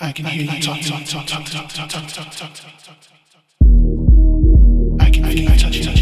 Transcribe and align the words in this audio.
I 0.00 0.10
can 0.10 0.24
hear 0.24 0.42
you 0.42 0.60
talk, 0.60 0.80
talk, 0.80 1.04
talk, 1.04 1.24
talk, 1.24 1.44
talk, 1.46 1.68
talk, 1.68 1.88
talk, 1.88 2.08
talk, 2.08 2.32
talk, 2.34 2.54
talk. 2.54 2.74
I 5.00 5.10
can 5.10 5.22
feel 5.22 5.38
you 5.38 5.46
touch, 5.46 5.62
touch, 5.62 5.78
touch, 5.78 5.84
touch, 5.84 5.93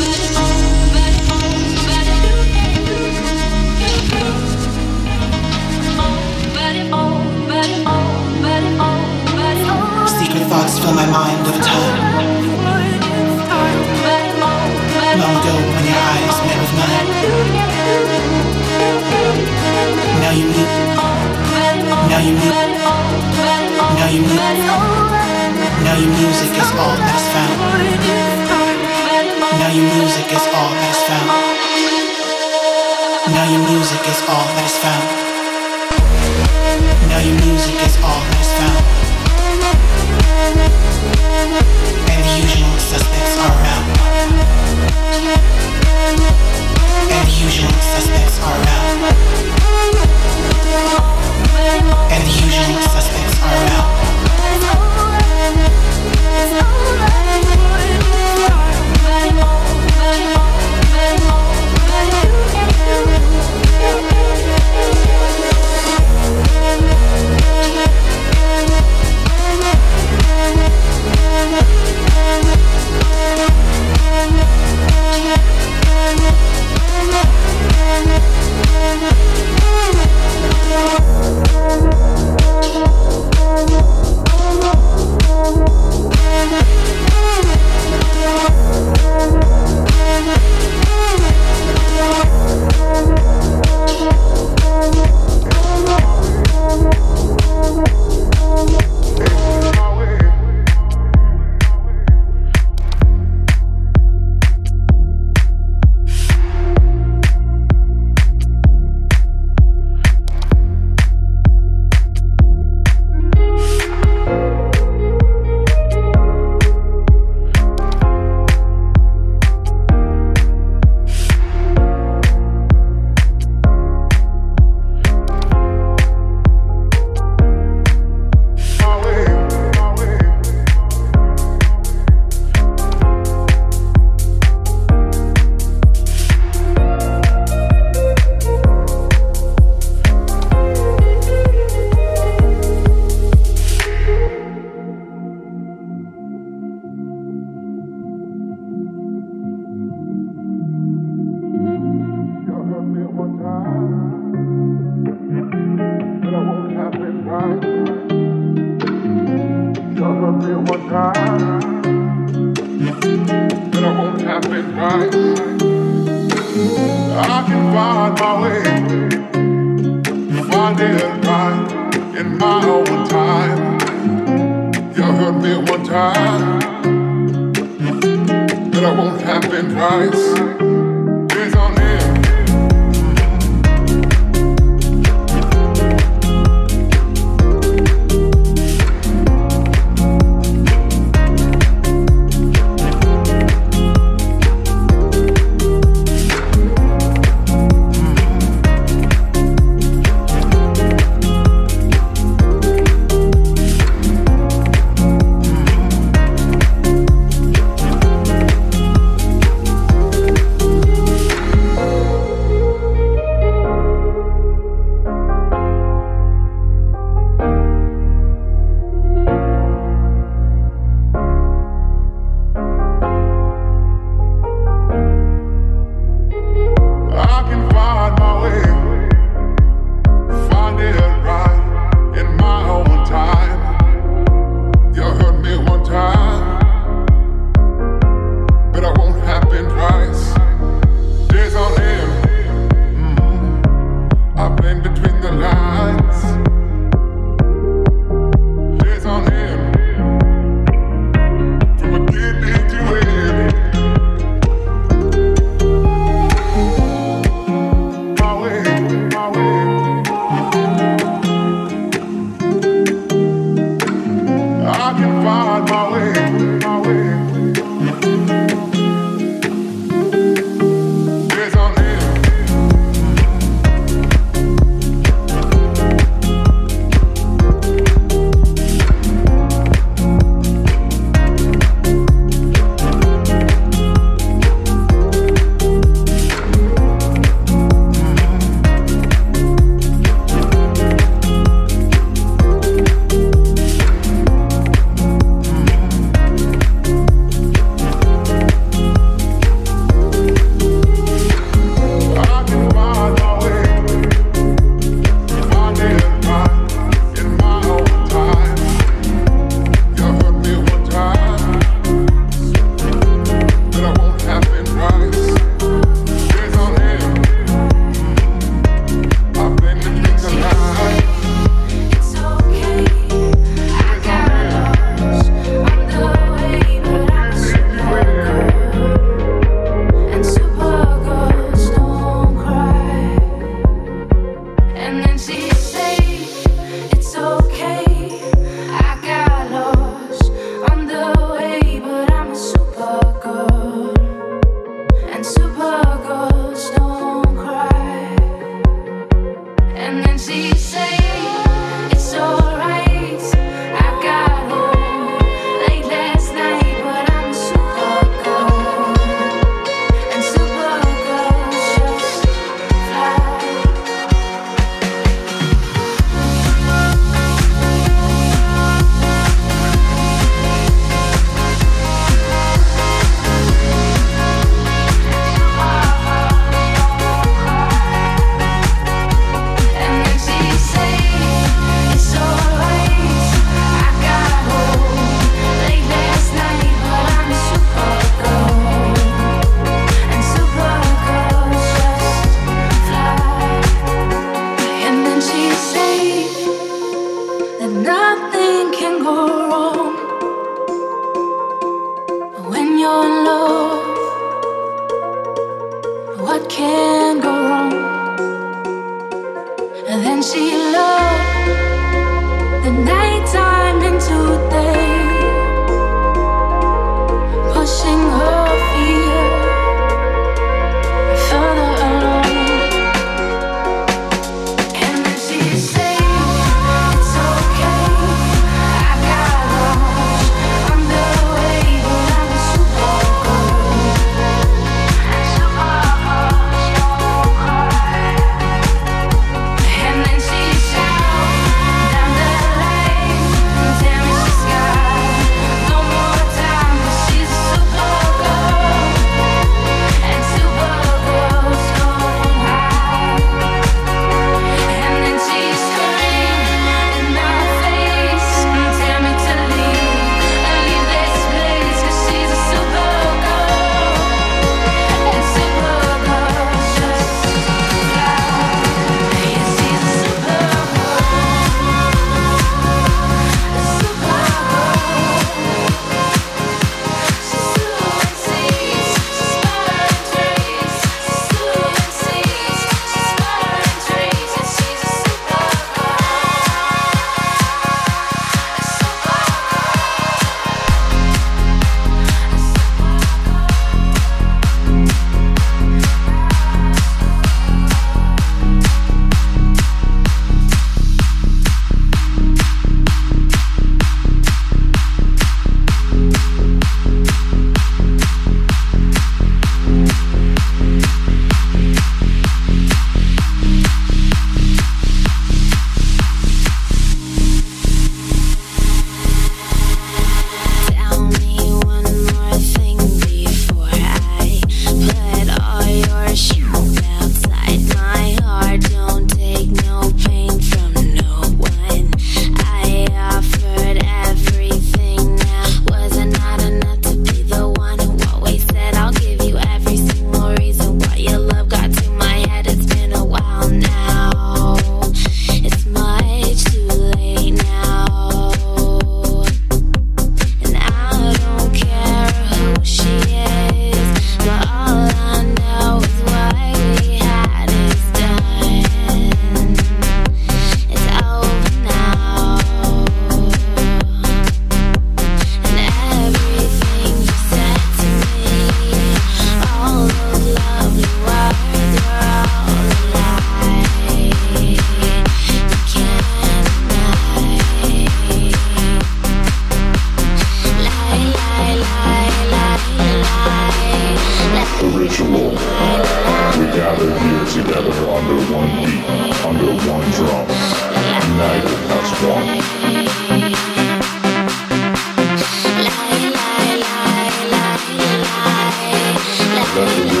love 599.55 599.93
you. 599.93 600.00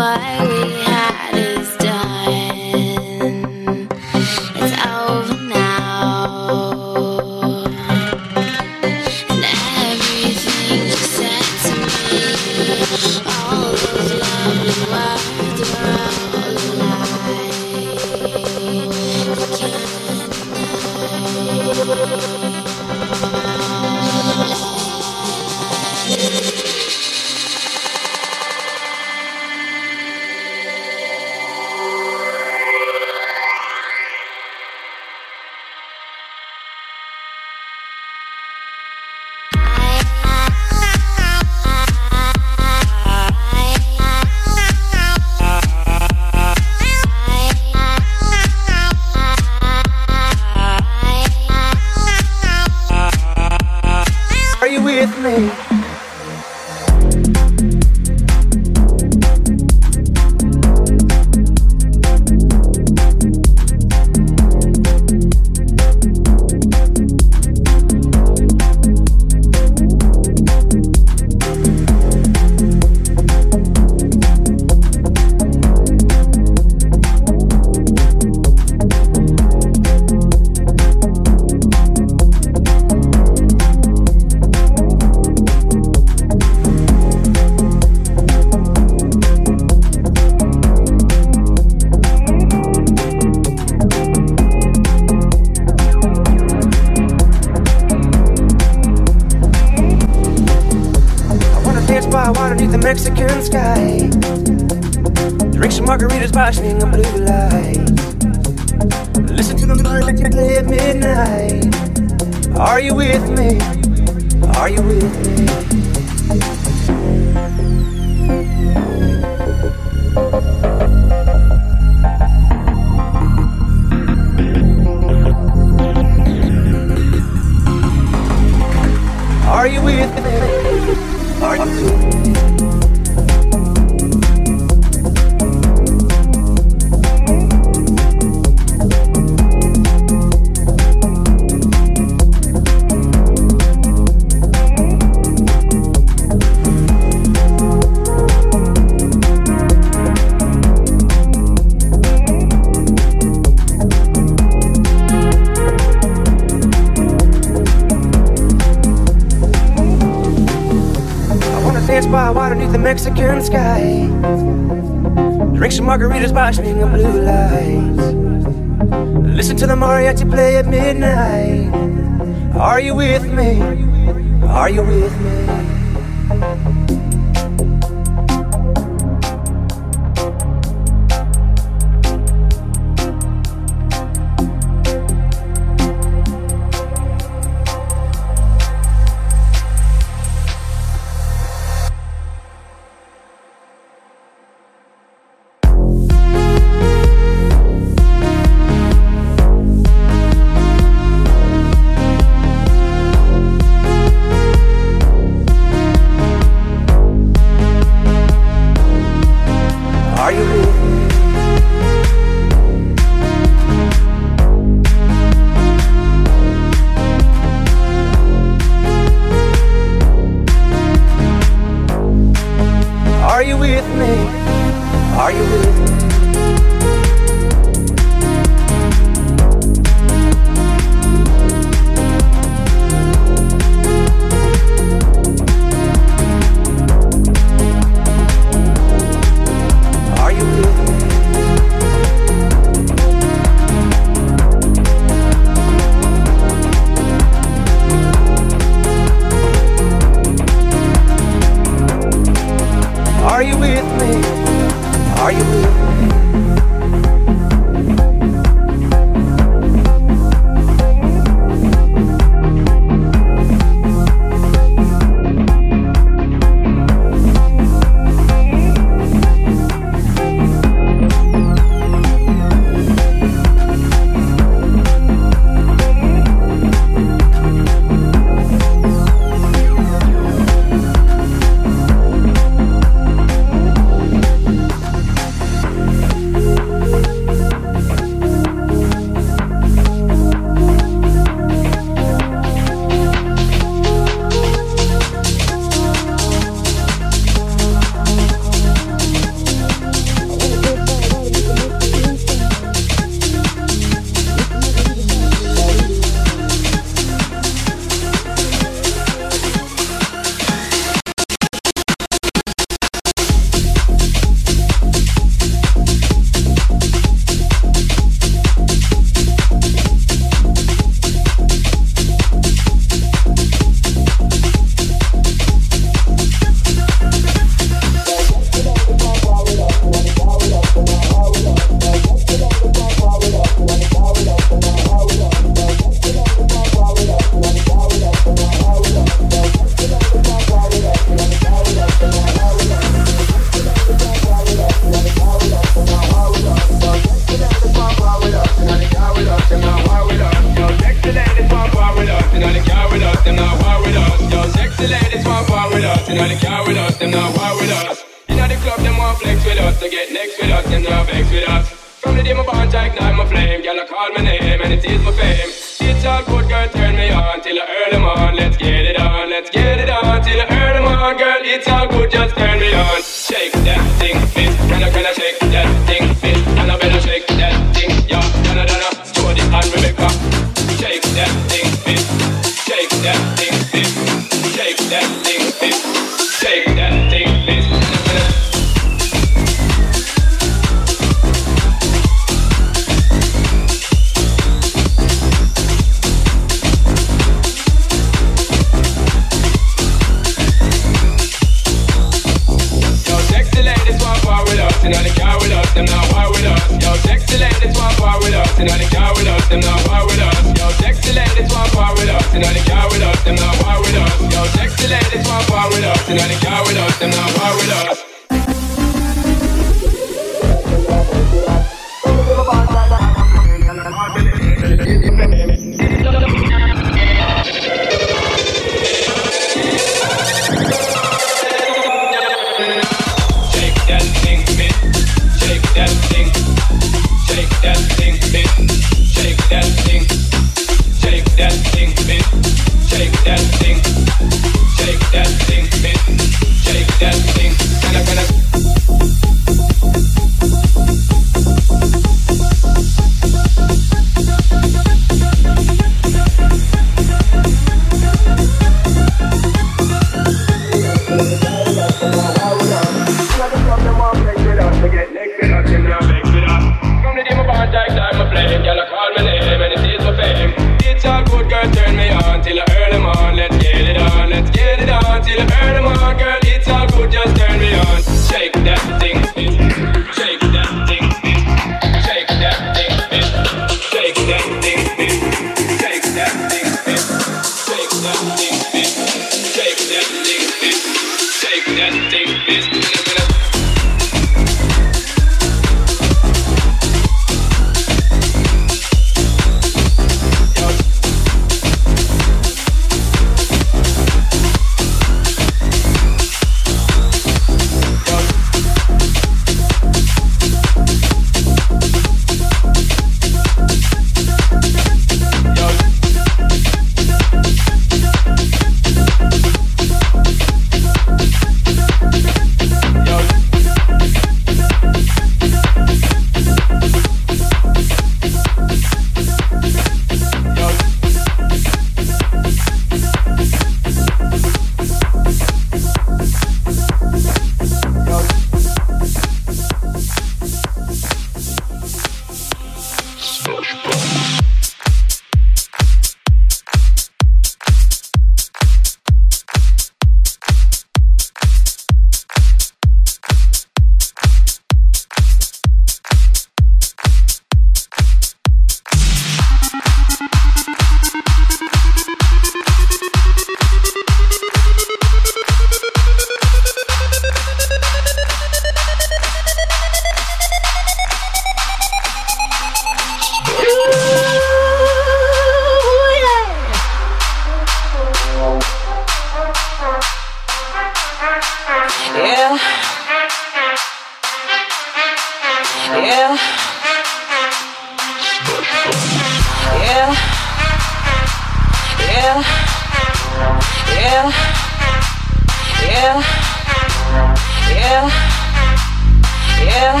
Yeah. 599.86 600.00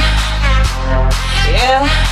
Yeah. 1.52 2.05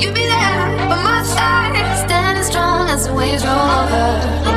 You'd 0.00 0.14
be 0.14 0.26
there 0.26 0.88
by 0.88 1.02
my 1.02 1.22
side, 1.24 2.08
standing 2.08 2.44
strong 2.44 2.88
as 2.88 3.06
the 3.06 3.12
waves 3.12 3.44
roll 3.44 3.58
over. 3.58 4.47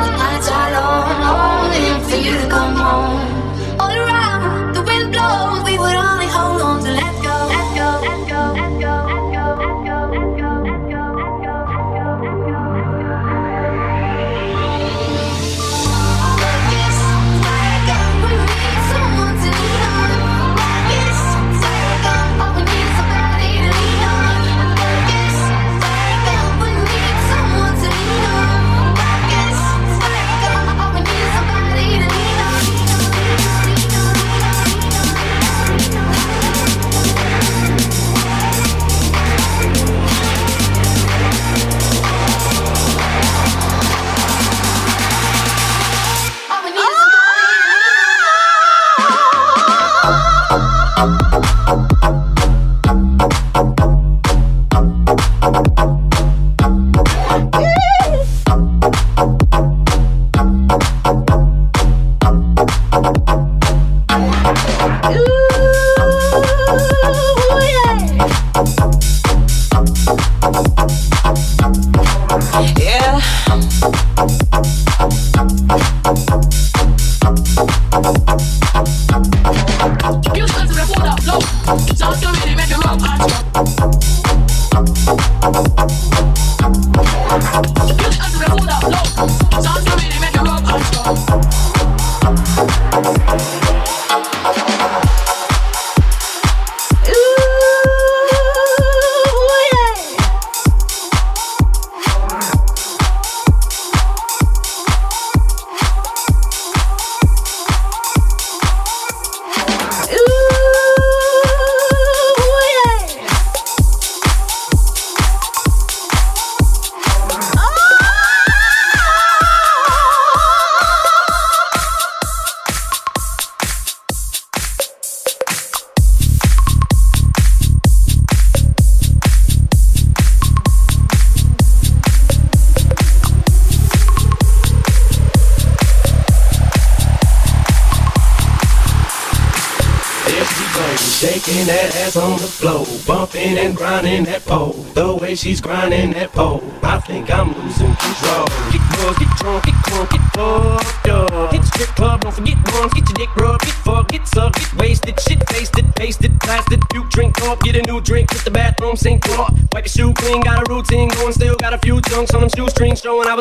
She's 145.42 145.60
grinding 145.60 145.91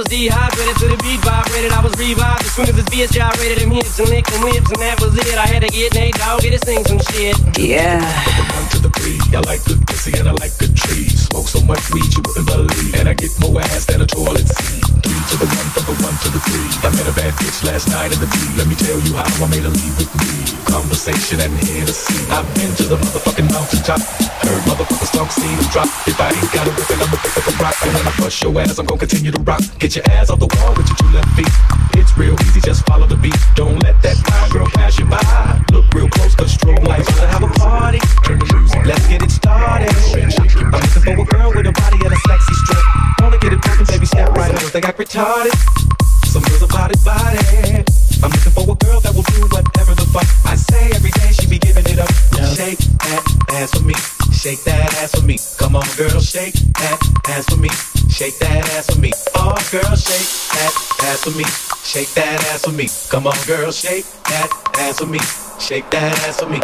was 0.01 0.09
dehydrated 0.09 0.77
to 0.77 0.89
the 0.89 0.97
beat 1.05 1.21
vibrated, 1.21 1.73
I 1.73 1.83
was 1.83 1.93
revived 1.99 2.41
as 2.41 2.53
soon 2.53 2.69
as 2.69 2.77
this 2.77 2.89
bitch 2.89 3.13
gyrated 3.13 3.59
them 3.59 3.71
hips 3.71 3.99
and 3.99 4.09
licked 4.09 4.31
them 4.33 4.43
lips, 4.43 4.71
and 4.73 4.81
that 4.81 4.99
was 5.01 5.13
it. 5.19 5.37
I 5.37 5.47
had 5.47 5.61
to 5.61 5.69
get 5.69 5.93
Nate 5.93 6.15
Dogg, 6.15 6.41
get 6.41 6.57
to 6.57 6.61
sing 6.65 6.85
some 6.85 7.01
shit. 7.13 7.37
Yeah. 7.59 8.01
One 8.01 8.69
to 8.71 8.79
the 8.81 8.91
three, 8.97 9.21
I 9.37 9.41
like 9.41 9.63
good 9.65 9.87
pussy 9.87 10.17
and 10.19 10.29
I 10.29 10.33
like 10.33 10.57
good 10.57 10.75
trees. 10.75 11.29
Smoke 11.29 11.49
so 11.49 11.61
much 11.69 11.85
weed 11.93 12.09
you 12.17 12.23
wouldn't 12.25 12.47
believe, 12.47 12.95
and 12.95 13.09
I 13.09 13.15
get 13.15 13.31
more 13.41 13.61
ass 13.61 13.85
than 13.85 14.01
a 14.01 14.07
toilet 14.07 14.49
seat. 14.49 15.00
Three 15.11 15.27
to 15.35 15.43
the 15.43 15.51
one, 15.59 15.69
from 15.75 15.85
the 15.91 15.97
one 16.07 16.15
to 16.23 16.29
the 16.31 16.39
three. 16.39 16.71
I 16.87 16.95
met 16.95 17.03
a 17.03 17.15
bad 17.19 17.35
bitch 17.35 17.67
last 17.67 17.91
night 17.91 18.15
in 18.15 18.23
the 18.23 18.31
D. 18.31 18.39
Let 18.55 18.71
me 18.71 18.79
tell 18.79 18.95
you 19.03 19.19
how 19.19 19.27
I 19.27 19.47
made 19.51 19.67
her 19.67 19.75
leave 19.75 19.97
with 19.99 20.07
me. 20.23 20.31
Conversation 20.71 21.43
and 21.43 21.51
Hennessy. 21.51 22.15
I've 22.31 22.47
been 22.55 22.71
to 22.79 22.87
the 22.87 22.95
motherfucking 22.95 23.51
mountaintop. 23.51 23.99
Heard 24.47 24.63
motherfuckers 24.71 25.11
talk, 25.11 25.35
seen 25.35 25.51
them 25.51 25.67
drop. 25.75 25.91
If 26.07 26.15
I 26.15 26.31
ain't 26.31 26.51
got 26.55 26.71
a 26.71 26.73
whip, 26.79 26.87
I'ma 26.95 27.19
pick 27.27 27.35
up 27.43 27.43
a 27.43 27.55
rock. 27.59 27.75
And 27.83 27.91
when 27.91 28.07
I 28.07 28.15
bust 28.23 28.39
your 28.39 28.55
ass, 28.63 28.79
I'm 28.79 28.87
gonna 28.87 29.03
continue 29.03 29.35
to 29.35 29.43
rock. 29.43 29.67
Get 29.83 29.99
your 29.99 30.07
ass 30.15 30.31
off 30.31 30.39
the 30.39 30.47
wall 30.47 30.79
with 30.79 30.87
your 30.87 30.99
two 31.03 31.11
left 31.11 31.35
feet. 31.35 31.51
It's 31.99 32.15
real 32.15 32.39
easy, 32.47 32.63
just 32.63 32.87
follow 32.87 33.11
the 33.11 33.19
beat. 33.19 33.35
Don't 33.59 33.83
let 33.83 33.99
that 34.07 34.15
fine 34.15 34.47
girl 34.55 34.71
pass 34.79 34.95
you 34.95 35.11
by. 35.11 35.19
Look 35.75 35.91
real 35.91 36.07
close, 36.07 36.39
cause 36.39 36.55
strobe 36.55 36.87
lights 36.87 37.11
gonna 37.11 37.35
have 37.35 37.43
a 37.43 37.51
party. 37.59 37.99
Turn 38.23 38.39
the 38.39 38.47
music, 38.55 38.87
let's 38.87 39.11
get 39.11 39.27
it 39.27 39.35
started. 39.35 39.91
I'm 39.91 40.87
looking 40.95 41.03
for 41.03 41.19
a 41.19 41.27
girl 41.35 41.51
with 41.51 41.67
a 41.67 41.75
body 41.75 41.99
and 41.99 42.15
a 42.15 42.21
sexy 42.31 42.55
strip. 42.63 43.00
Wanna 43.31 43.43
get 43.43 43.53
it 43.53 43.63
broken, 43.63 43.87
baby, 43.87 44.07
step 44.07 44.29
right 44.31 44.53
up. 44.53 44.73
They 44.73 44.81
got 44.81 44.97
retarded. 44.97 45.55
Some 46.27 46.43
girls 46.43 46.63
about 46.63 46.91
it 46.91 47.05
body. 47.05 48.10
I'm 48.23 48.31
looking 48.31 48.53
for 48.53 48.69
a 48.69 48.77
girl 48.77 49.01
that 49.01 49.15
will 49.15 49.25
do 49.33 49.41
whatever 49.49 49.95
the 49.95 50.05
fuck 50.13 50.29
I 50.45 50.55
say 50.55 50.93
every 50.93 51.11
day. 51.11 51.33
She 51.33 51.47
be 51.49 51.59
giving 51.59 51.85
it 51.87 51.99
up. 51.99 52.13
Shake 52.53 52.79
that 53.09 53.25
ass 53.57 53.73
for 53.73 53.85
me. 53.85 53.95
Shake 54.33 54.63
that 54.65 54.93
ass 55.01 55.17
for 55.17 55.25
me. 55.25 55.39
Come 55.57 55.77
on, 55.77 55.87
girl, 55.97 56.21
shake 56.21 56.55
that 56.81 57.01
ass 57.29 57.49
for 57.49 57.57
me. 57.57 57.69
Shake 58.09 58.39
that 58.39 58.69
ass 58.77 58.93
for 58.93 59.01
me. 59.01 59.13
Oh, 59.37 59.57
girl, 59.73 59.97
shake 59.97 60.29
that 60.53 60.73
ass 61.09 61.25
for 61.25 61.33
me. 61.33 61.45
Shake 61.85 62.13
that 62.15 62.41
ass 62.53 62.65
for 62.65 62.73
me. 62.73 62.89
Come 63.09 63.27
on, 63.27 63.37
girl, 63.47 63.73
shake 63.73 64.05
that 64.29 64.49
ass 64.77 64.99
for 64.99 65.07
me. 65.07 65.19
Shake 65.59 65.89
that 65.91 66.13
ass 66.29 66.41
for 66.41 66.49
me. 66.49 66.61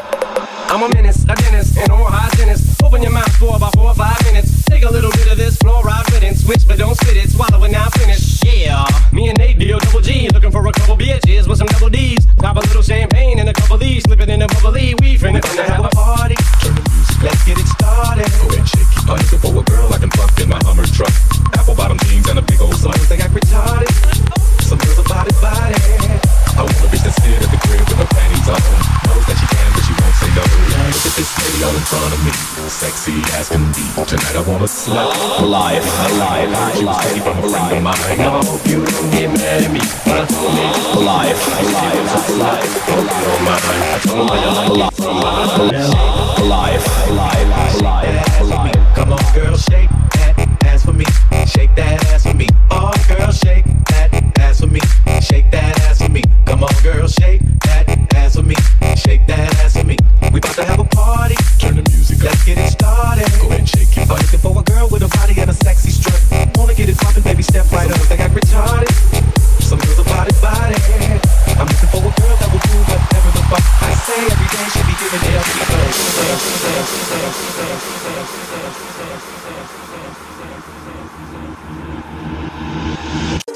I'm 0.69 0.83
a 0.83 0.89
menace, 0.95 1.25
a 1.25 1.35
dentist, 1.35 1.79
an 1.79 1.91
oral 1.91 2.07
hygienist. 2.11 2.83
Open 2.83 3.01
your 3.01 3.13
mouth 3.13 3.35
for 3.37 3.57
about 3.57 3.75
four 3.75 3.87
or 3.87 3.95
five 3.95 4.21
minutes. 4.25 4.65
Take 4.65 4.85
a 4.85 4.91
little 4.91 5.13
bit 5.13 5.31
of 5.31 5.39
this 5.39 5.57
fluoride 5.59 6.11
riddance. 6.13 6.45
Switch, 6.45 6.67
but 6.67 6.79
don't 6.79 6.95
spit 6.97 7.17
it. 7.17 7.31
Swallow 7.31 7.63
it 7.65 7.71
now, 7.71 7.89
finish. 7.91 8.43
Yeah. 8.45 8.85
Me 9.13 9.29
and 9.29 9.39
Nate 9.39 9.59
deal 9.59 9.79
double 9.79 10.01
G. 10.01 10.29
Looking 10.29 10.51
for 10.51 10.67
a 10.67 10.73
couple 10.73 10.97
bitches 10.97 11.46
with 11.47 11.59
some 11.59 11.67
double 11.69 11.89
D's. 11.89 12.27
Pop 12.39 12.57
a 12.57 12.61
little 12.61 12.83
champagne 12.83 13.39
and 13.39 13.49
a 13.49 13.53
couple 13.53 13.75
of 13.75 13.81
these. 13.81 14.03
it 14.07 14.29
in 14.29 14.43
a 14.43 14.47
bubbly. 14.49 14.95
We 15.01 15.17
finna 15.17 15.41
to 15.41 15.63
have 15.63 15.85
a 15.85 15.89
party. 15.91 16.37
Let's 17.23 17.45
get 17.45 17.59
it 17.59 17.67
started. 17.67 18.27
Go 18.43 18.49
ahead, 18.53 18.69
shake 18.69 18.83
it. 18.83 19.09
I'm 19.09 19.19
looking 19.19 19.39
for 19.39 19.61
a 19.61 19.65
girl 19.65 19.93
I 19.93 19.99
can 19.99 20.11
fuck 20.11 20.39
in 20.41 20.49
my 20.49 20.61
Hummer 20.65 20.87
truck. 20.87 21.13
Apple 21.55 21.75
bottom 21.75 21.99
this 31.17 31.33
lady 31.41 31.65
all 31.65 31.75
in 31.75 31.81
front 31.81 32.13
of 32.13 32.25
me, 32.25 32.31
sexy 32.69 33.17
as 33.41 33.49
can 33.49 33.65
be. 33.73 33.85
Tonight 34.05 34.37
I 34.37 34.45
wanna 34.47 34.69
slut. 34.69 35.17
Live, 35.41 35.85
live, 36.21 36.77
She 36.77 36.85
was 36.85 36.99
taken 37.05 37.23
from 37.23 37.39
a 37.39 37.49
friend 37.49 37.77
of 37.77 37.83
mine. 37.83 37.97
I 37.97 38.45
hope 38.45 38.67
you 38.69 38.85
don't 38.85 39.11
get 39.11 39.33
mad 39.33 39.65
at 39.65 39.73
me. 39.73 39.81
But 40.05 40.21
I 40.21 40.27
told 40.29 40.53
me, 40.53 40.65
live, 41.09 41.41
live, 41.73 42.05
live, 42.37 42.69
hope 42.85 43.09
you 43.09 43.25
don't 43.25 43.43
mind. 43.49 43.65
I 43.65 43.99
told 44.05 44.29
her 44.29 44.37
I 44.37 44.69
like 44.77 44.93
it. 45.73 46.45
live, 46.45 46.85
live, 47.17 47.49
live, 47.81 48.49
live. 48.53 48.95
Come 48.95 49.13
on, 49.15 49.25
girl, 49.35 49.57
shake 49.57 49.89
that 50.13 50.67
ass 50.67 50.85
for 50.85 50.93
me. 50.93 51.07
Shake 51.47 51.75
that 51.77 52.05
ass 52.13 52.25
for 52.25 52.35
me. 52.35 52.47
Oh, 52.71 52.93
girl, 53.09 53.33
shake 53.33 53.65
that 53.89 54.13
ass 54.39 54.61
for 54.61 54.67
me. 54.67 54.81
Shake 55.23 55.51
that 55.51 55.81
ass 55.81 56.03
for 56.03 56.11
me. 56.11 56.23
Come 56.45 56.63
on, 56.63 56.75
girl, 56.83 57.09
shake 57.09 57.41
that 57.65 57.89
ass 58.15 58.37
for 58.37 58.43
me. 58.43 58.57
Shake 58.97 59.27
that 59.29 59.55
ass 59.65 59.79
for 59.79 59.85
me. 59.85 59.97
About 60.55 60.67
have 60.69 60.81
a 60.81 60.85
party. 60.85 61.35
Turn 61.59 61.77
the 61.77 61.83
music. 61.91 62.23
Let's 62.23 62.45
get 62.45 62.59
it 62.59 62.71
started. 62.71 63.27
Go 63.41 63.51
and 63.51 63.69
shake 63.69 63.97
it. 63.97 64.09
I'm 64.11 64.17
looking 64.17 64.39
for 64.39 64.59
a 64.59 64.63
girl 64.63 64.89
with 64.89 65.03
a 65.03 65.09
body 65.09 65.35
and 65.41 65.51
a 65.51 65.55
sexy 65.55 65.91
strut. 65.91 66.21
Wanna 66.57 66.75
get 66.75 66.89
it 66.89 66.97
poppin', 66.99 67.23
baby, 67.23 67.43
step 67.43 67.71
right 67.73 67.91
up. 67.91 67.99
Think 68.09 68.21
I 68.21 68.29
retarded. 68.29 68.93
Some 69.61 69.79
girls 69.81 69.99
about 69.99 70.29
it 70.29 70.41
body. 70.41 70.77
I'm 71.59 71.67
looking 71.67 71.91
for 71.91 71.99
a 71.99 72.13
girl 72.15 72.37
that 72.39 72.49
will 72.53 72.63
do 72.63 72.79
whatever 72.87 73.31
the 73.35 73.43
fuck 73.51 73.65
I 73.83 73.93
say 74.07 74.23
every 74.23 74.49
day. 74.55 74.67
She 74.71 74.81
be 74.87 74.95
giving 75.01 75.25
it 75.27 75.37
up. 75.41 75.47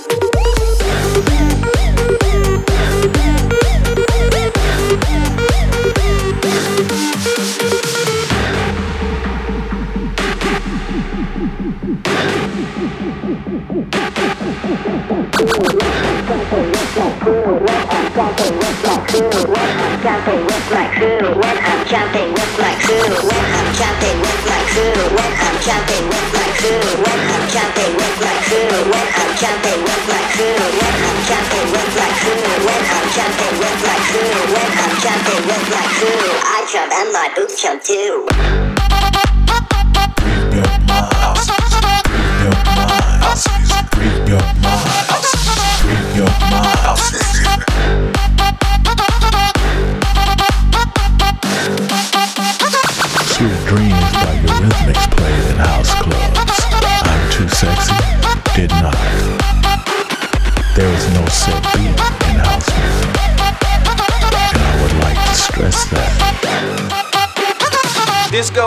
Jumping 0.01 0.19
with 0.19 0.23
my 0.23 0.30
jump 36.73 36.93
and 36.93 37.13
my 37.13 37.29
boot 37.35 37.51
jump 37.59 37.83
too. 37.83 38.80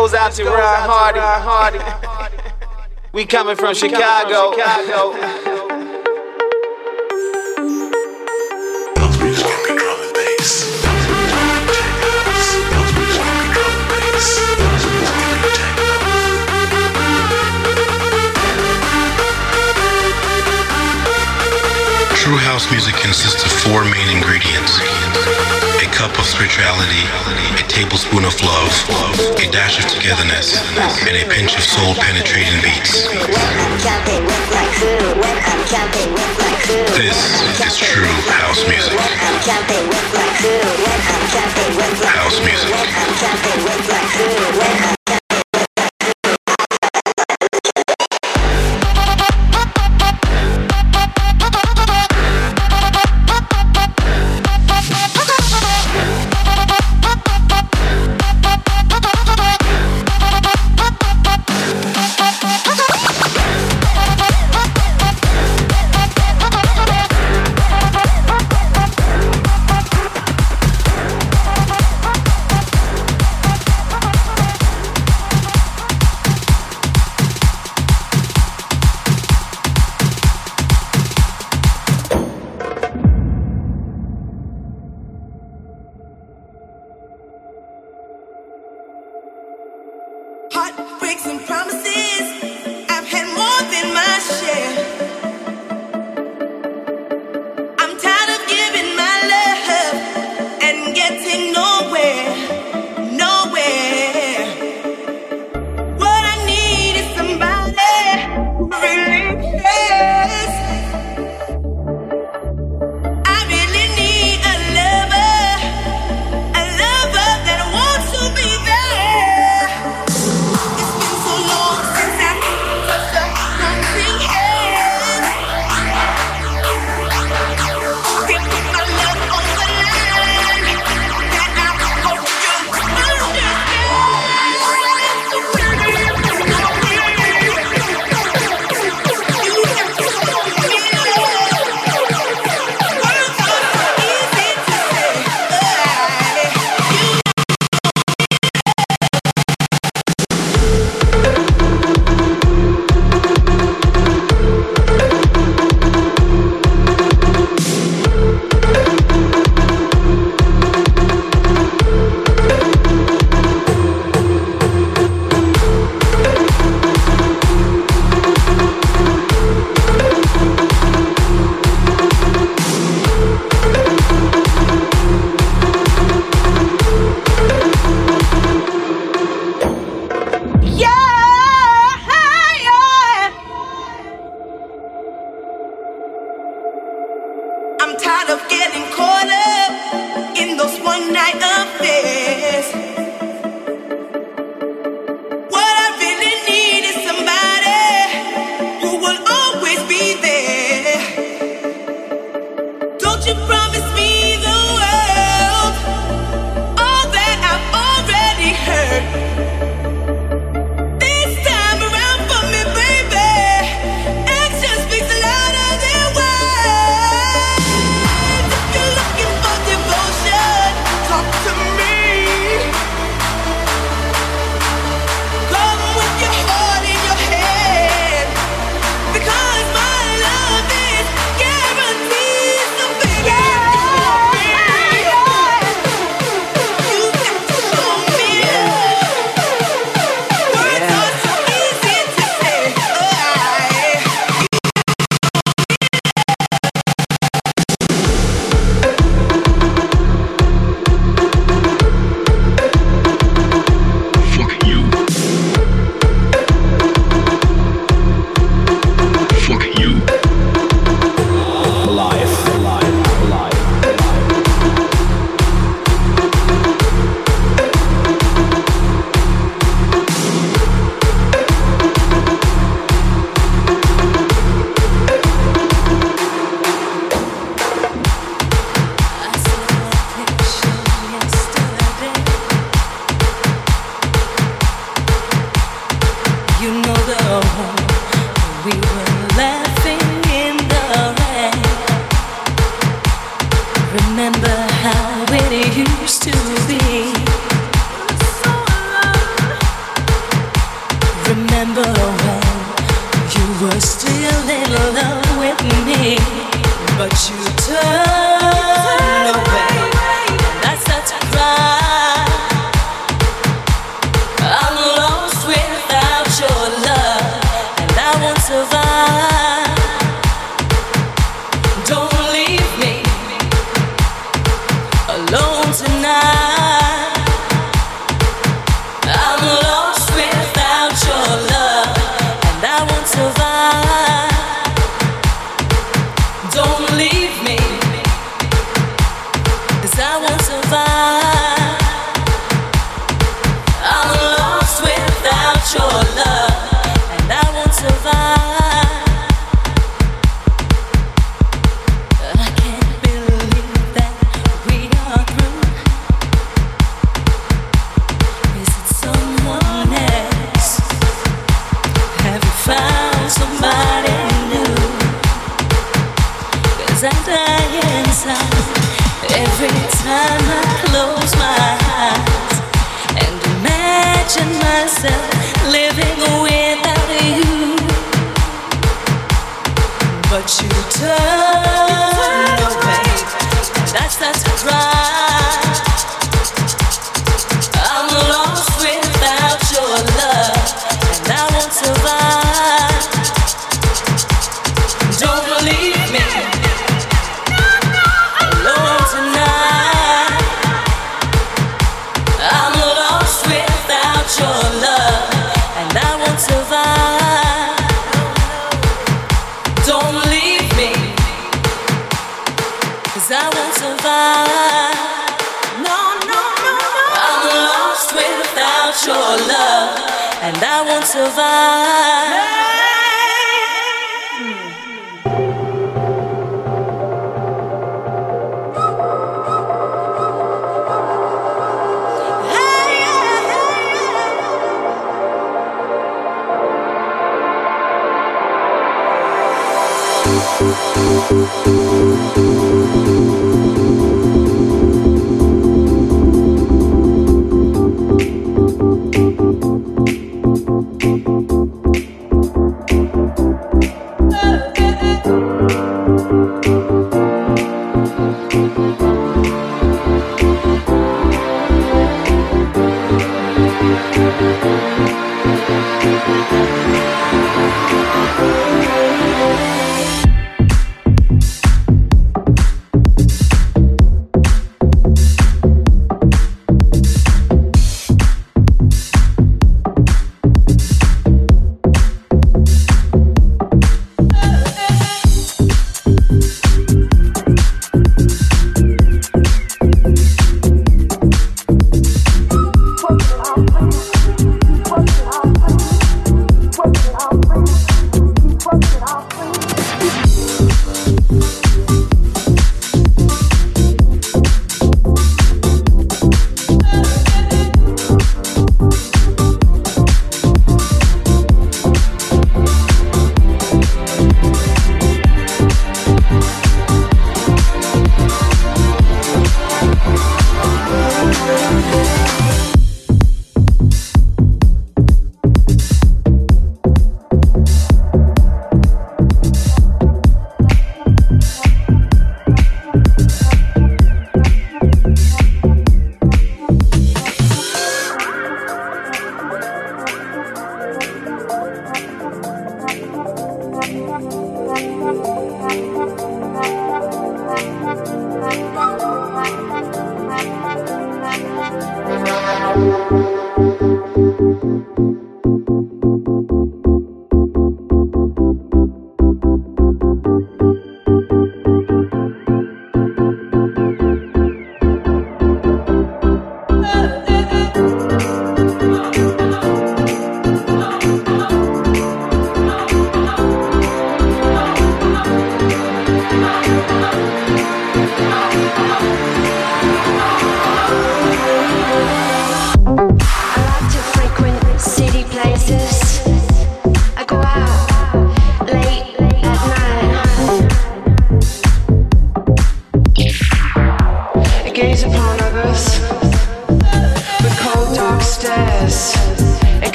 goes 0.00 0.14
out 0.14 0.32
to 0.32 0.44
Ron 0.44 0.54
Hardy. 0.56 1.20
Hardy. 1.20 1.78
we 3.12 3.26
coming 3.26 3.54
from 3.54 3.74
chicago 3.74 4.52
Chicago. 4.56 5.12
True 22.14 22.38
house 22.38 22.70
music 22.70 22.94
consists 22.94 23.44
of 23.44 23.52
four 23.52 23.84
main 23.84 24.16
ingredients 24.16 24.89
a 25.80 25.88
cup 25.92 26.12
of 26.18 26.24
spirituality, 26.24 27.04
a 27.56 27.64
tablespoon 27.68 28.24
of 28.24 28.34
love, 28.42 28.72
a 29.38 29.46
dash 29.50 29.78
of 29.78 29.86
togetherness, 29.90 30.60
and 31.06 31.16
a 31.16 31.24
pinch 31.28 31.56
of 31.56 31.62
soul 31.62 31.94
penetrating 31.94 32.60
beats. 32.62 33.08
This 36.96 37.18
is 37.66 37.76
true 37.76 38.04
house 38.28 38.64
music. 38.68 38.98
when 44.58 44.82
I'm 44.84 44.99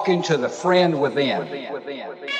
talking 0.00 0.22
to 0.22 0.38
the 0.38 0.48
friend 0.48 0.98
within. 0.98 1.28
Back 1.28 2.39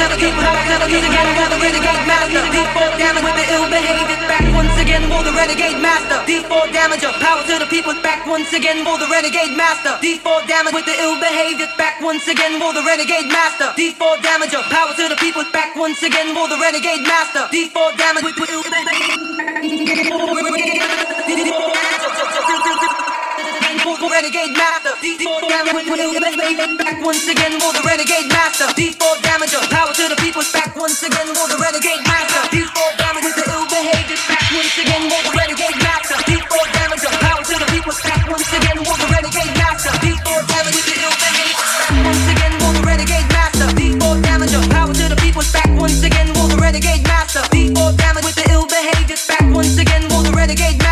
never 0.00 0.16
get 0.16 0.32
boss, 0.32 0.56
never 0.64 0.88
get 0.88 1.04
again, 1.04 1.28
another 1.28 1.60
renegade 1.60 2.04
master. 2.08 2.40
D4 2.48 2.90
damage 2.96 3.24
with 3.28 3.36
the 3.36 3.46
ill 3.52 3.66
behavior. 3.68 4.16
Back 4.24 4.44
once 4.56 4.76
again 4.80 5.04
for 5.12 5.20
the 5.20 5.32
renegade 5.36 5.76
master. 5.84 6.16
D4 6.24 6.72
damage, 6.72 7.04
power 7.20 7.42
to 7.44 7.54
the 7.60 7.68
people. 7.68 7.92
Back 8.00 8.24
once 8.24 8.48
again 8.56 8.80
for 8.80 8.96
the 8.96 9.08
renegade 9.12 9.52
master. 9.60 10.00
D4 10.00 10.48
damage 10.48 10.72
with 10.72 10.88
the 10.88 10.96
ill 11.04 11.20
behavior. 11.20 11.68
Back 11.76 12.00
once 12.00 12.24
again 12.32 12.56
for 12.56 12.72
the 12.72 12.80
renegade 12.80 13.28
master. 13.28 13.76
D4 13.76 14.24
damage, 14.24 14.56
power 14.72 14.92
to 14.96 15.04
the 15.12 15.18
people. 15.20 15.44
Back 15.52 15.76
once 15.76 16.00
again 16.02 16.32
for 16.32 16.48
the 16.48 16.56
renegade 16.56 17.04
master. 17.04 17.44
D4 17.52 17.96
damage 18.00 18.24
with 18.24 18.36
the 18.40 18.48
ill 18.48 18.64
behavior. 24.00 24.16
renegade 24.16 24.56
master. 24.56 24.92
D4 25.02 25.40
damage 25.48 25.74
the. 25.84 26.76
Back 26.78 27.04
once 27.04 27.28
again 27.28 27.60
for 27.60 27.72
the 27.72 27.82
renegade 27.84 28.28
master. 28.28 28.66
D4 28.72 29.20
damage, 29.20 29.52
power 29.68 29.92
to 29.92 30.08
the 30.08 30.16
people. 30.16 30.42
Back 30.52 30.76
once 30.76 31.02
again 31.02 31.28
for 31.36 31.48
the 31.48 31.58
renegade 31.60 32.00
master. 32.08 32.40
D4 32.48 32.96
damage 32.96 33.24
with 33.28 33.36
the 33.36 33.44
ill 33.52 33.66
behavior. 33.68 34.16
Back 34.28 34.44
once 34.56 34.76
again 34.80 35.04
for 35.10 35.20
the 35.20 35.32
renegade 35.36 35.78
master. 35.84 36.16
D4 36.24 36.64
damage, 36.72 37.04
power 37.20 37.42
to 37.44 37.54
the 37.60 37.68
people. 37.68 37.92
Back 38.04 38.22
once 38.30 38.52
again 38.52 38.78
for 38.84 38.96
the 38.96 39.06
renegade 39.12 39.54
master. 39.60 39.92
D4 40.00 40.40
damage 40.48 40.76
with 40.80 40.88
the 40.88 40.96
ill 41.04 41.16
behavior. 41.20 41.56
Back 41.60 42.00
once 42.00 42.24
again 42.32 42.54
for 42.56 42.72
the 42.72 42.82
renegade 42.88 43.28
master. 43.28 43.68
D4 43.76 44.14
damage, 44.24 44.54
power 44.72 44.92
to 44.96 45.04
the 45.12 45.18
people. 45.20 45.44
Back 45.52 45.70
once 45.76 46.00
again 46.00 46.28
for 46.32 46.46
the 46.48 46.56
renegade 46.56 47.04
master. 47.04 47.42
D4 47.52 47.96
damage 48.00 48.24
with 48.24 48.38
the 48.40 48.46
ill 48.48 48.64
behavior. 48.64 49.18
Back 49.28 49.44
once 49.52 49.76
again 49.76 50.08
for 50.08 50.24
the 50.24 50.32
renegade 50.32 50.78
master. 50.78 50.89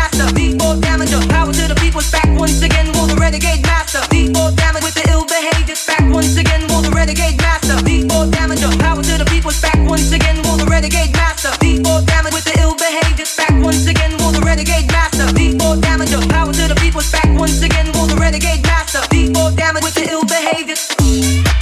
D4 1.49 1.55
power 1.55 1.67
to 1.67 1.73
the 1.73 1.79
people. 1.81 2.01
Back 2.11 2.29
once 2.37 2.61
again 2.61 2.93
for 2.93 3.07
the 3.07 3.15
renegade 3.15 3.61
master. 3.63 3.99
D4 4.13 4.55
damage 4.55 4.83
with 4.83 4.93
the 4.93 5.09
ill 5.09 5.25
behavior. 5.25 5.75
Back 5.87 6.05
once 6.13 6.37
again 6.37 6.61
for 6.69 6.81
the 6.81 6.91
renegade 6.91 7.37
master. 7.37 7.75
D4 7.81 8.31
damage, 8.31 8.61
power 8.77 9.01
to 9.01 9.17
the 9.17 9.25
people. 9.25 9.51
Back 9.61 9.79
once 9.89 10.11
again 10.11 10.43
for 10.43 10.57
the 10.57 10.65
renegade 10.65 11.13
master. 11.13 11.49
D4 11.57 12.05
damage 12.05 12.33
with 12.33 12.45
the 12.45 12.55
ill 12.61 12.75
behavior. 12.75 13.25
Back 13.37 13.53
once 13.63 13.87
again 13.87 14.13
for 14.19 14.31
the 14.31 14.41
renegade 14.41 14.91
master. 14.91 15.25
D4 15.33 15.81
damage, 15.81 16.13
power 16.29 16.53
to 16.53 16.67
the 16.67 16.75
people. 16.75 17.01
Back 17.11 17.29
once 17.39 17.61
again 17.61 17.87
for 17.93 18.05
the 18.05 18.15
renegade 18.15 18.63
master. 18.63 19.01
D4 19.09 19.55
damage 19.55 19.83
with 19.83 19.95
the 19.95 20.05
ill 20.11 20.25
behavior. 20.25 21.58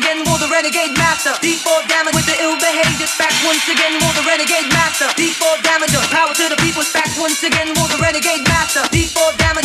Again 0.00 0.24
for 0.24 0.40
the 0.40 0.48
renegade 0.48 0.96
master. 0.96 1.36
D4 1.44 1.84
damage 1.88 2.16
with 2.16 2.24
the 2.24 2.36
ill 2.40 2.56
behavior. 2.56 3.08
Back 3.20 3.32
once 3.44 3.68
again 3.68 4.00
for 4.00 4.12
the 4.16 4.24
renegade 4.24 4.68
master. 4.72 5.06
D4 5.20 5.60
damage, 5.60 5.92
power 6.08 6.32
to 6.32 6.48
the 6.48 6.56
people. 6.64 6.82
Back 6.96 7.12
once 7.20 7.44
again 7.44 7.68
for 7.76 7.86
the 7.92 8.00
renegade 8.00 8.48
master. 8.48 8.80
D4 8.88 9.36
damage 9.36 9.59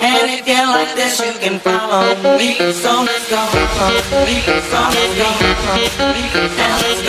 And 0.00 0.30
if 0.30 0.46
you 0.46 0.62
like 0.66 0.94
this, 0.96 1.20
you 1.20 1.32
can 1.40 1.58
follow 1.60 2.14
me. 2.36 2.56
So 2.72 3.04
let's 6.78 7.02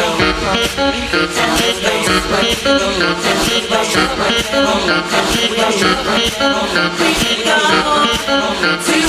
go, 8.91 9.06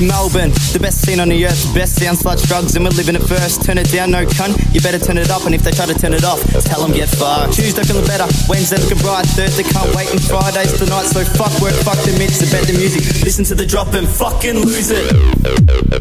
Melbourne, 0.00 0.50
the 0.72 0.80
best 0.80 1.02
scene 1.04 1.20
on 1.20 1.28
the 1.28 1.44
earth. 1.44 1.60
Best 1.74 2.00
sound, 2.00 2.18
sluts, 2.18 2.46
drugs, 2.46 2.74
and 2.76 2.84
we're 2.84 2.96
living 2.96 3.14
it 3.14 3.22
first. 3.22 3.62
Turn 3.62 3.78
it 3.78 3.90
down, 3.92 4.10
no 4.10 4.24
cunt. 4.24 4.56
You 4.74 4.80
better 4.80 4.98
turn 4.98 5.18
it 5.18 5.30
up, 5.30 5.44
and 5.44 5.54
if 5.54 5.62
they 5.62 5.70
try 5.70 5.86
to 5.86 5.94
turn 5.94 6.14
it 6.14 6.24
off, 6.24 6.40
tell 6.64 6.80
them 6.80 6.92
get 6.92 7.08
fucked. 7.08 7.54
Tuesday 7.54 7.82
feeling 7.84 8.06
better, 8.06 8.24
Wednesday 8.48 8.78
looking 8.80 8.98
bright. 8.98 9.26
Thursday 9.26 9.62
can't 9.62 9.94
wait, 9.94 10.10
and 10.10 10.20
Friday's 10.22 10.78
the 10.80 10.86
night. 10.86 11.06
So 11.06 11.24
fuck 11.24 11.52
work, 11.60 11.74
fuck 11.84 11.98
the 12.08 12.16
mix, 12.18 12.40
about 12.40 12.66
the 12.66 12.74
music. 12.74 13.04
Listen 13.22 13.44
to 13.46 13.54
the 13.54 13.66
drop 13.66 13.92
and 13.94 14.08
fucking 14.08 14.56
lose 14.64 14.90
it. 14.90 15.99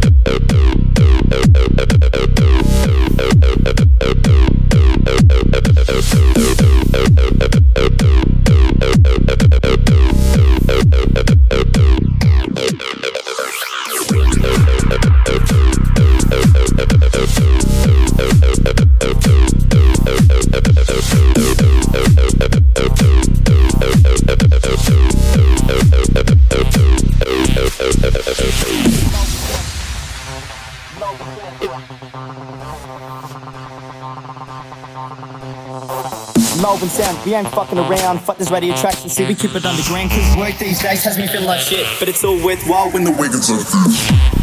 We 37.25 37.33
ain't 37.33 37.47
fucking 37.49 37.77
around. 37.77 38.19
Fuck 38.19 38.37
this 38.37 38.51
radio 38.51 38.73
and 38.73 39.11
see 39.11 39.25
we 39.25 39.35
keep 39.35 39.55
it 39.55 39.65
underground. 39.65 40.11
Cause 40.11 40.37
work 40.37 40.57
these 40.57 40.81
days 40.81 41.03
has 41.03 41.17
me 41.17 41.27
feeling 41.27 41.47
like 41.47 41.61
shit. 41.61 41.85
But 41.99 42.09
it's 42.09 42.23
all 42.23 42.41
worthwhile 42.43 42.91
when 42.91 43.03
the 43.03 43.11
wiggles 43.11 43.49
are 43.51 44.38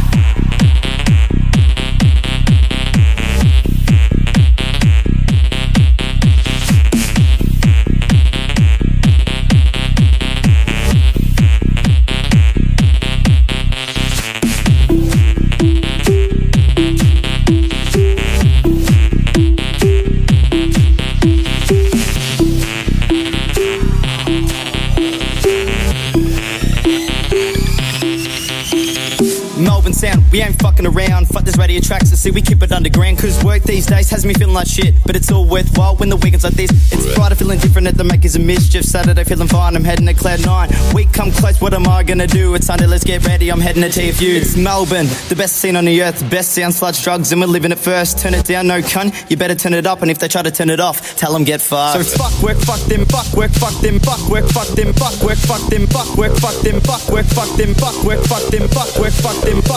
Melbourne 29.86 30.00
sound, 30.00 30.32
we 30.32 30.42
ain't 30.42 30.60
fucking 30.60 30.84
around. 30.84 31.28
Fuck 31.28 31.44
this 31.44 31.56
radio 31.56 31.80
tracks 31.80 32.10
and 32.10 32.18
see 32.18 32.32
we 32.32 32.42
keep 32.42 32.60
it 32.60 32.72
underground. 32.72 33.18
Cause 33.18 33.44
work 33.44 33.62
these 33.62 33.86
days 33.86 34.10
has 34.10 34.26
me 34.26 34.34
feeling 34.34 34.52
like 34.52 34.66
shit. 34.66 34.96
But 35.04 35.14
it's 35.14 35.30
all 35.30 35.46
worthwhile 35.46 35.94
when 35.94 36.08
the 36.08 36.16
weekends 36.16 36.42
like 36.42 36.54
this. 36.54 36.72
It's 36.92 37.14
Friday 37.14 37.36
feeling 37.36 37.60
different 37.60 37.86
at 37.86 37.96
the 37.96 38.02
makers 38.02 38.34
of 38.34 38.42
mischief. 38.42 38.84
Saturday 38.84 39.22
feeling 39.22 39.46
fine, 39.46 39.76
I'm 39.76 39.84
heading 39.84 40.06
to 40.06 40.14
Cloud 40.14 40.44
9. 40.44 40.70
Week 40.92 41.12
come 41.12 41.30
close, 41.30 41.60
what 41.60 41.72
am 41.72 41.86
I 41.86 42.02
gonna 42.02 42.26
do? 42.26 42.56
It's 42.56 42.66
Sunday, 42.66 42.86
let's 42.86 43.04
get 43.04 43.24
ready, 43.26 43.48
I'm 43.48 43.60
heading 43.60 43.82
to 43.82 43.88
TFU. 43.88 44.34
It's 44.34 44.56
Melbourne, 44.56 45.06
the 45.28 45.36
best 45.36 45.58
scene 45.58 45.76
on 45.76 45.84
the 45.84 46.02
earth. 46.02 46.28
Best 46.28 46.50
sound, 46.52 46.74
sluts, 46.74 47.04
drugs, 47.04 47.30
and 47.30 47.40
we're 47.40 47.46
living 47.46 47.70
it 47.70 47.78
first. 47.78 48.18
Turn 48.18 48.34
it 48.34 48.44
down, 48.44 48.66
no 48.66 48.80
cunt. 48.80 49.30
You 49.30 49.36
better 49.36 49.54
turn 49.54 49.72
it 49.72 49.86
up, 49.86 50.02
and 50.02 50.10
if 50.10 50.18
they 50.18 50.26
try 50.26 50.42
to 50.42 50.50
turn 50.50 50.68
it 50.68 50.80
off, 50.80 51.16
tell 51.16 51.32
them 51.32 51.44
get 51.44 51.62
fucked. 51.62 52.04
So 52.04 52.18
fuck 52.18 52.42
work, 52.42 52.58
fuck 52.58 52.80
them, 52.88 53.04
fuck 53.06 53.32
work, 53.34 53.52
fuck 53.52 53.80
them, 53.82 54.00
fuck 54.00 54.28
work, 54.28 54.46
fuck 54.46 54.66
them, 54.74 54.92
fuck 54.94 55.22
work, 55.22 55.38
fuck 55.38 55.62
them, 55.70 55.86
fuck 55.86 56.16
work, 56.18 56.34
fuck 56.34 56.62
them, 56.64 56.80
fuck 56.80 57.08
work, 57.08 57.26
fuck 57.26 57.54
them, 57.54 57.72
fuck 57.72 57.94
work, 58.02 58.20
fuck 58.26 58.42
them, 58.50 58.50
fuck 58.50 58.50
work, 58.50 58.50
fuck 58.50 58.50
them, 58.50 58.66
fuck 58.66 58.98
work, 58.98 59.12
fuck 59.12 59.44
work, 59.44 59.62
fuck 59.62 59.75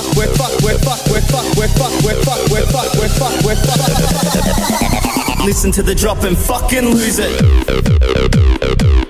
Listen 5.45 5.71
to 5.71 5.83
the 5.83 5.95
drop 5.95 6.23
and 6.23 6.37
fucking 6.37 6.85
lose 6.85 7.19
it. 7.19 9.08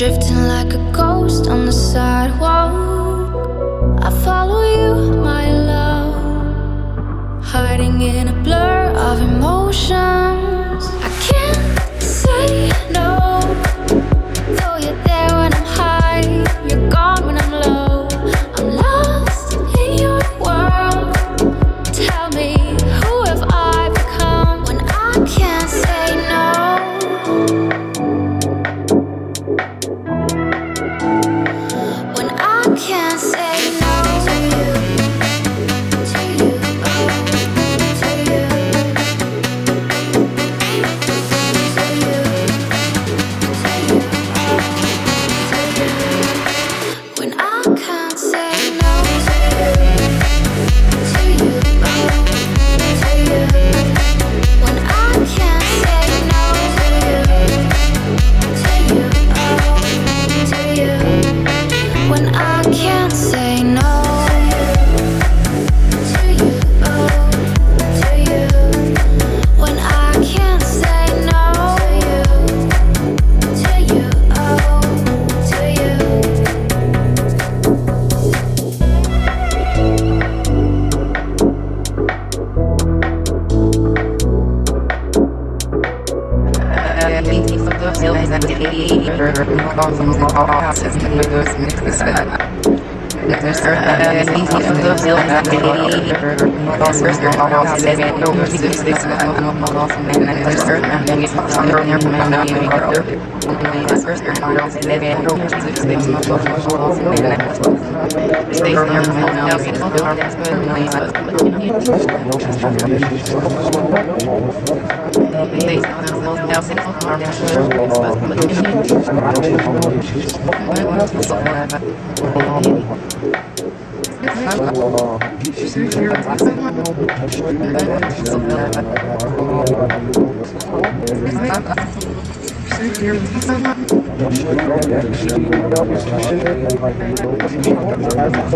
Drifting 0.00 0.48
like 0.48 0.72
a 0.72 0.92
ghost 0.92 1.46
on 1.46 1.66
the 1.66 1.72
sidewalk. 1.72 2.49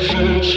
Across 0.00 0.56